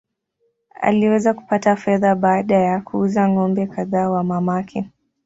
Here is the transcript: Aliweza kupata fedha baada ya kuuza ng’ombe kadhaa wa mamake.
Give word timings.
Aliweza 0.81 1.33
kupata 1.33 1.75
fedha 1.75 2.15
baada 2.15 2.55
ya 2.55 2.81
kuuza 2.81 3.27
ng’ombe 3.29 3.67
kadhaa 3.67 4.09
wa 4.09 4.23
mamake. 4.23 4.89